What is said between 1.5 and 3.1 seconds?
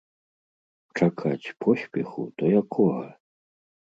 поспеху, то якога?